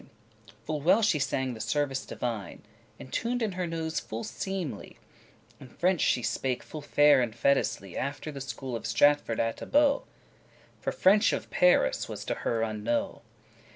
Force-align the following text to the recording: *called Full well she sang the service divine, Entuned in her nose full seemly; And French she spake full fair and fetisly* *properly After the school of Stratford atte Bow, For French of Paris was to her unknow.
*called 0.01 0.11
Full 0.65 0.81
well 0.81 1.01
she 1.03 1.19
sang 1.19 1.53
the 1.53 1.59
service 1.61 2.07
divine, 2.07 2.63
Entuned 2.99 3.43
in 3.43 3.51
her 3.51 3.67
nose 3.67 3.99
full 3.99 4.23
seemly; 4.23 4.97
And 5.59 5.71
French 5.71 6.01
she 6.01 6.23
spake 6.23 6.63
full 6.63 6.81
fair 6.81 7.21
and 7.21 7.35
fetisly* 7.35 7.91
*properly 7.93 7.97
After 7.97 8.31
the 8.31 8.41
school 8.41 8.75
of 8.75 8.87
Stratford 8.87 9.39
atte 9.39 9.65
Bow, 9.71 10.05
For 10.79 10.91
French 10.91 11.33
of 11.33 11.51
Paris 11.51 12.09
was 12.09 12.25
to 12.25 12.33
her 12.33 12.61
unknow. 12.61 13.21